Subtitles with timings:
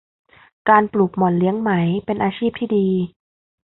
[0.69, 1.71] การปลูกหม่อนเลี้ยงไหม
[2.05, 2.87] เป็นอาชีพที่ดี